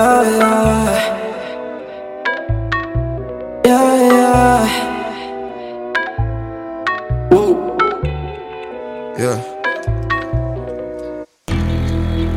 Yeah, 0.00 0.22
yeah. 3.66 4.64
Whoa. 7.30 7.48
Yeah. 9.18 9.38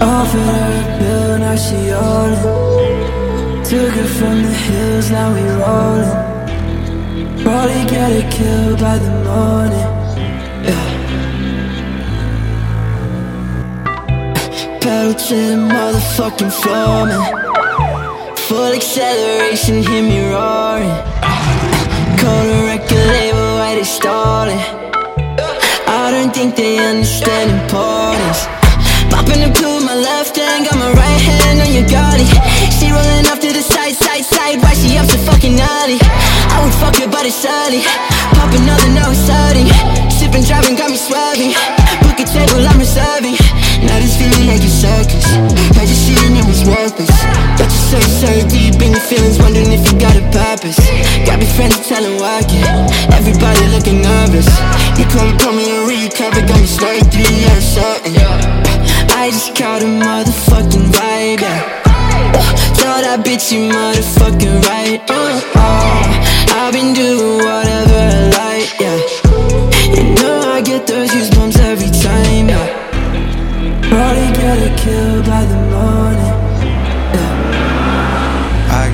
Offered 0.00 0.40
her 0.40 0.70
a 0.72 0.98
pill, 0.98 1.32
now 1.38 1.56
she 1.56 1.80
on 1.92 2.32
it. 2.32 2.40
Took 3.66 3.92
her 3.92 4.08
from 4.18 4.36
the 4.42 4.54
hills, 4.64 5.06
now 5.10 5.28
we 5.34 5.42
rollin'. 5.60 6.10
Probably 7.42 7.82
get 7.92 8.10
her 8.16 8.26
killed 8.30 8.78
by 8.80 8.96
the 8.96 9.12
morning. 9.28 9.88
Yeah. 10.64 10.88
Pedal 14.80 15.12
to 15.12 15.34
the 15.34 15.56
motherfucking 15.56 16.52
floor, 16.62 17.04
man. 17.04 17.50
Full 18.50 18.74
acceleration, 18.74 19.80
hear 19.80 20.02
me 20.02 20.26
roaring. 20.26 20.90
The 22.18 22.66
record 22.66 23.06
label, 23.14 23.62
why 23.62 23.76
they 23.78 23.84
stalling? 23.84 24.58
I 25.86 26.10
don't 26.10 26.34
think 26.34 26.56
they 26.56 26.82
understand 26.82 27.54
importance. 27.62 28.50
Popping 29.06 29.46
the 29.46 29.54
pill 29.54 29.76
with 29.76 29.86
my 29.86 29.94
left 29.94 30.34
hand, 30.34 30.66
got 30.66 30.74
my 30.82 30.90
right 30.90 31.22
hand 31.30 31.62
on 31.62 31.70
your 31.70 31.86
body. 31.86 32.26
She 32.74 32.90
rolling 32.90 33.30
off 33.30 33.38
to 33.38 33.52
the 33.54 33.62
side, 33.62 33.94
side, 33.94 34.24
side. 34.24 34.58
Why 34.58 34.74
she 34.74 34.98
up 34.98 35.06
so 35.06 35.18
fucking 35.30 35.54
early? 35.54 36.02
I 36.50 36.58
would 36.58 36.74
fuck 36.74 36.98
her, 36.98 37.06
but 37.06 37.30
it's 37.30 37.46
early. 37.46 37.86
Pop 38.34 38.50
another, 38.50 38.90
now 38.90 39.14
it's 39.14 39.30
hurting. 39.30 39.70
Sipping, 40.10 40.42
driving, 40.42 40.74
got 40.74 40.90
me 40.90 40.96
swerving. 40.98 41.79
Feelings, 49.10 49.38
wondering 49.42 49.72
if 49.72 49.82
you 49.90 49.98
got 49.98 50.14
a 50.14 50.22
purpose. 50.30 50.78
Got 51.26 51.40
me 51.42 51.46
friends 51.58 51.82
telling 51.88 52.14
work 52.22 52.46
it. 52.46 52.62
Everybody 53.10 53.66
looking 53.74 54.00
nervous. 54.06 54.46
You 54.94 55.04
come, 55.10 55.34
come 55.42 55.56
me 55.58 55.66
and 55.66 55.82
recover, 55.90 56.40
got 56.46 56.60
me 56.60 56.70
slightly 56.70 57.26
uncertain. 57.50 58.14
I 59.18 59.34
just 59.34 59.56
caught 59.58 59.82
a 59.82 59.90
motherfucking 59.90 60.94
vibe, 60.94 61.42
yeah. 61.42 61.58
Tell 62.78 63.02
that 63.02 63.26
bitch 63.26 63.50
you 63.50 63.66
motherfucking 63.74 64.62
right. 64.70 65.02
Uh, 65.10 65.42
uh, 65.58 66.62
I've 66.62 66.72
been 66.72 66.94
doing 66.94 67.42
whatever 67.42 67.98
I 67.98 68.30
like, 68.38 68.70
yeah. 68.78 68.98
You 69.96 70.14
know 70.22 70.38
I 70.54 70.62
get 70.62 70.86
those 70.86 71.10
goosebumps 71.10 71.58
every 71.58 71.90
time, 71.90 72.48
yeah. 72.48 72.66
Probably 73.90 74.30
get 74.38 74.56
her 74.62 74.74
killed 74.78 75.26
by 75.26 75.44
the 75.46 75.58
morning. 75.74 76.39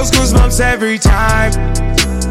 those 0.00 0.10
goosebumps 0.12 0.60
every 0.60 0.98
time. 0.98 2.29